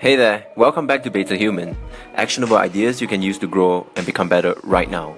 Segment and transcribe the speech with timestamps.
[0.00, 1.76] Hey there, welcome back to Beta Human.
[2.14, 5.14] Actionable ideas you can use to grow and become better right now.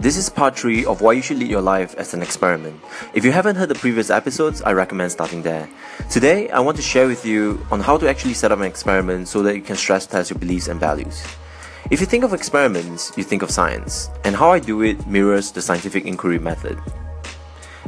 [0.00, 2.80] This is part 3 of why you should lead your life as an experiment.
[3.14, 5.68] If you haven't heard the previous episodes, I recommend starting there.
[6.10, 9.28] Today, I want to share with you on how to actually set up an experiment
[9.28, 11.24] so that you can stress test your beliefs and values.
[11.88, 15.52] If you think of experiments, you think of science, and how I do it mirrors
[15.52, 16.82] the scientific inquiry method.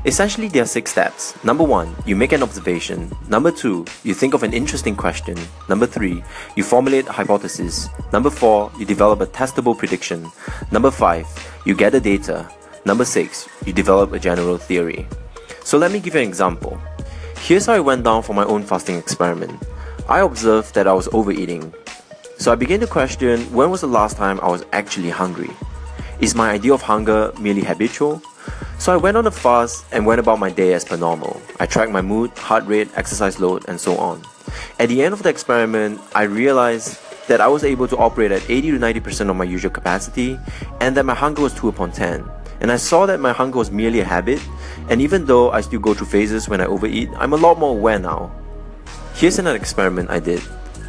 [0.07, 1.35] Essentially, there are six steps.
[1.45, 3.13] Number one, you make an observation.
[3.29, 5.37] Number two, you think of an interesting question.
[5.69, 6.25] Number three,
[6.57, 7.91] you formulate a hypothesis.
[8.11, 10.27] Number four, you develop a testable prediction.
[10.73, 11.27] Number five,
[11.67, 12.51] you gather data.
[12.87, 15.07] Number six, you develop a general theory.
[15.65, 16.81] So let me give you an example.
[17.37, 19.63] Here's how it went down for my own fasting experiment.
[20.09, 21.75] I observed that I was overeating.
[22.39, 25.51] So I began to question when was the last time I was actually hungry?
[26.21, 28.23] Is my idea of hunger merely habitual?
[28.81, 31.43] So I went on a fast and went about my day as per normal.
[31.61, 34.23] I tracked my mood, heart rate, exercise load, and so on.
[34.79, 38.41] At the end of the experiment, I realized that I was able to operate at
[38.49, 40.39] 80 to 90% of my usual capacity
[40.81, 42.25] and that my hunger was 2 upon 10.
[42.61, 44.41] And I saw that my hunger was merely a habit,
[44.89, 47.73] and even though I still go through phases when I overeat, I'm a lot more
[47.77, 48.33] aware now.
[49.13, 50.41] Here's another experiment I did.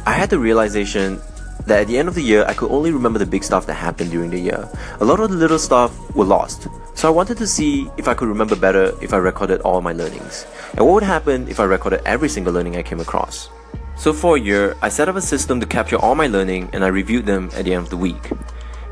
[0.06, 1.20] I had the realization
[1.66, 3.74] that at the end of the year, I could only remember the big stuff that
[3.74, 4.68] happened during the year.
[5.00, 6.68] A lot of the little stuff were lost.
[6.94, 9.92] So I wanted to see if I could remember better if I recorded all my
[9.92, 10.46] learnings,
[10.76, 13.48] and what would happen if I recorded every single learning I came across.
[13.96, 16.84] So for a year, I set up a system to capture all my learning and
[16.84, 18.30] I reviewed them at the end of the week.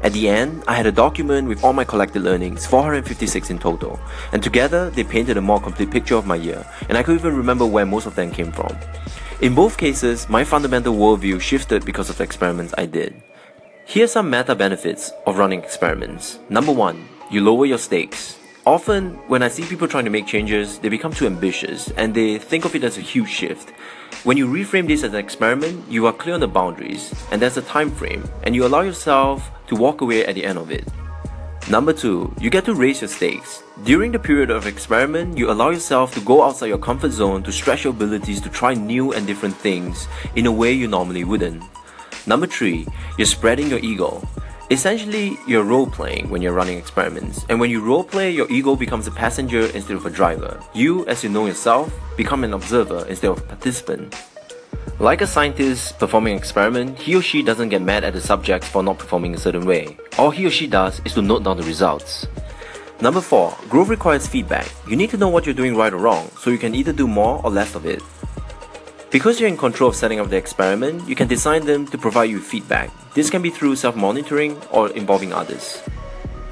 [0.02, 4.00] At the end, I had a document with all my collected learnings, 456 in total,
[4.32, 7.36] and together they painted a more complete picture of my year, and I could even
[7.36, 8.74] remember where most of them came from.
[9.41, 13.22] In both cases, my fundamental worldview shifted because of the experiments I did.
[13.86, 16.38] Here are some meta benefits of running experiments.
[16.50, 18.36] Number one, you lower your stakes.
[18.66, 22.36] Often, when I see people trying to make changes, they become too ambitious and they
[22.36, 23.70] think of it as a huge shift.
[24.24, 27.56] When you reframe this as an experiment, you are clear on the boundaries and there's
[27.56, 30.86] a time frame and you allow yourself to walk away at the end of it.
[31.70, 33.62] Number two, you get to raise your stakes.
[33.84, 37.52] During the period of experiment, you allow yourself to go outside your comfort zone to
[37.52, 41.62] stretch your abilities to try new and different things in a way you normally wouldn't.
[42.27, 44.20] Number three, you're spreading your ego.
[44.72, 48.74] Essentially, you're role playing when you're running experiments, and when you role play, your ego
[48.74, 50.61] becomes a passenger instead of a driver.
[50.74, 54.16] You, as you know yourself, become an observer instead of a participant.
[55.00, 58.62] Like a scientist performing an experiment, he or she doesn't get mad at the subject
[58.62, 59.96] for not performing a certain way.
[60.18, 62.27] All he or she does is to note down the results.
[63.00, 63.56] Number 4.
[63.70, 64.70] Growth requires feedback.
[64.86, 67.08] You need to know what you're doing right or wrong, so you can either do
[67.08, 68.02] more or less of it.
[69.10, 72.28] Because you're in control of setting up the experiment, you can design them to provide
[72.28, 72.90] you feedback.
[73.14, 75.80] This can be through self-monitoring or involving others.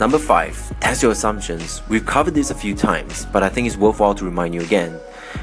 [0.01, 0.81] Number 5.
[0.81, 1.83] Test your assumptions.
[1.91, 4.99] We've covered this a few times, but I think it's worthwhile to remind you again.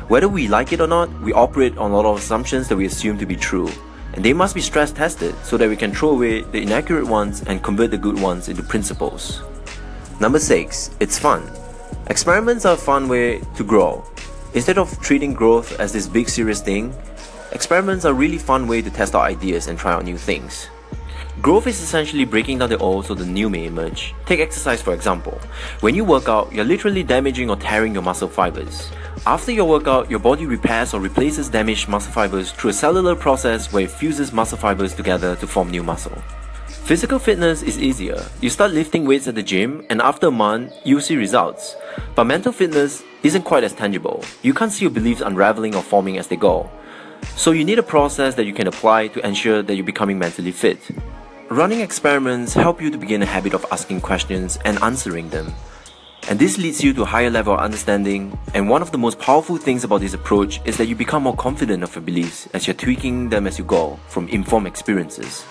[0.07, 2.85] Whether we like it or not, we operate on a lot of assumptions that we
[2.85, 3.69] assume to be true.
[4.13, 7.43] And they must be stress tested so that we can throw away the inaccurate ones
[7.47, 9.41] and convert the good ones into principles.
[10.19, 10.91] Number 6.
[10.99, 11.51] It's fun.
[12.07, 14.05] Experiments are a fun way to grow.
[14.53, 16.93] Instead of treating growth as this big serious thing,
[17.51, 20.69] experiments are a really fun way to test our ideas and try out new things.
[21.41, 24.15] Growth is essentially breaking down the old so the new may emerge.
[24.25, 25.37] Take exercise for example.
[25.81, 28.89] When you work out, you're literally damaging or tearing your muscle fibers.
[29.27, 33.73] After your workout, your body repairs or replaces damaged muscle fibers through a cellular process
[33.73, 36.17] where it fuses muscle fibers together to form new muscle.
[36.67, 38.23] Physical fitness is easier.
[38.39, 41.75] You start lifting weights at the gym, and after a month, you see results.
[42.13, 44.23] But mental fitness isn't quite as tangible.
[44.41, 46.69] You can't see your beliefs unraveling or forming as they go.
[47.35, 50.51] So you need a process that you can apply to ensure that you're becoming mentally
[50.51, 50.79] fit.
[51.49, 55.53] Running experiments help you to begin a habit of asking questions and answering them.
[56.27, 58.35] And this leads you to a higher level of understanding.
[58.55, 61.35] And one of the most powerful things about this approach is that you become more
[61.35, 65.45] confident of your beliefs as you're tweaking them as you go from informed experiences.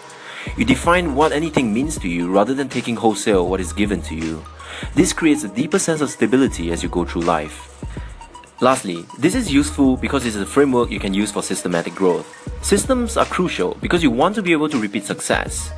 [0.57, 4.17] You define what anything means to you rather than taking wholesale what is given to
[4.17, 4.45] you.
[4.97, 7.71] This creates a deeper sense of stability as you go through life.
[8.61, 12.27] Lastly, this is useful because it's a framework you can use for systematic growth.
[12.65, 15.71] Systems are crucial because you want to be able to repeat success.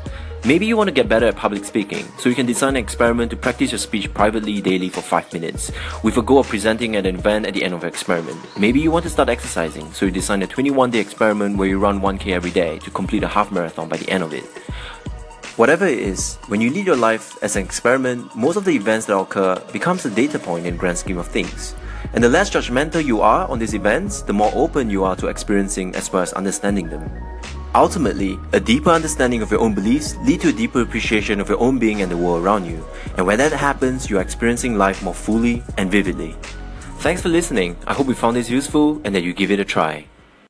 [0.47, 3.33] Maybe you want to get better at public speaking, so you can design an experiment
[3.33, 5.73] to practice your speech privately daily for 5 minutes,
[6.05, 8.39] with a goal of presenting at an event at the end of the experiment.
[8.57, 11.81] Maybe you want to start exercising, so you design a 21 day experiment where you
[11.81, 14.45] run 1k every day to complete a half marathon by the end of it.
[15.57, 19.07] Whatever it is, when you lead your life as an experiment, most of the events
[19.07, 21.75] that occur becomes a data point in the grand scheme of things.
[22.13, 25.27] And the less judgmental you are on these events, the more open you are to
[25.27, 27.11] experiencing as well as understanding them.
[27.77, 31.61] Ultimately, a deeper understanding of your own beliefs lead to a deeper appreciation of your
[31.61, 32.83] own being and the world around you.
[33.19, 36.35] And when that happens, you are experiencing life more fully and vividly.
[37.01, 37.77] Thanks for listening.
[37.87, 40.07] I hope you found this useful and that you give it a try.